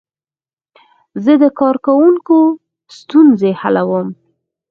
زه 1.23 1.33
د 1.41 1.43
کاروونکو 1.59 2.37
ستونزې 2.97 3.51
حلوم. 3.61 4.07